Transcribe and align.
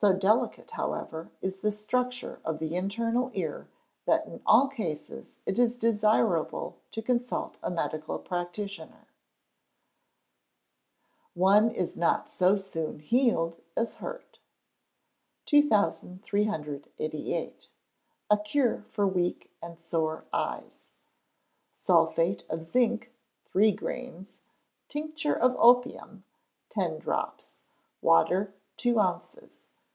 So 0.00 0.12
delicate, 0.12 0.70
however, 0.70 1.32
is 1.42 1.60
the 1.60 1.72
structure 1.72 2.40
of 2.44 2.60
the 2.60 2.76
internal 2.76 3.32
ear 3.34 3.68
that 4.06 4.26
in 4.28 4.40
all 4.46 4.68
cases 4.68 5.38
it 5.44 5.58
is 5.58 5.76
desirable 5.76 6.78
to 6.92 7.02
consult 7.02 7.56
a 7.64 7.70
medical 7.72 8.20
practitioner. 8.20 9.08
[ONE 11.34 11.72
IS 11.72 11.96
NOT 11.96 12.30
SO 12.30 12.56
SOON 12.56 13.00
HEALED 13.00 13.60
AS 13.76 13.96
HURT.] 13.96 14.38
2388. 15.46 17.68
A 18.30 18.38
Cure 18.38 18.84
for 18.88 19.04
Weak 19.04 19.50
and 19.60 19.80
Sore 19.80 20.24
Eyes. 20.32 20.90
Sulphate 21.72 22.48
of 22.48 22.62
zinc, 22.62 23.10
three 23.44 23.72
grains; 23.72 24.38
tincture 24.88 25.34
of 25.34 25.56
opium, 25.58 26.22
ten 26.70 27.00
drops; 27.00 27.56
water, 28.00 28.54
two 28.76 29.00
ounces. 29.00 29.64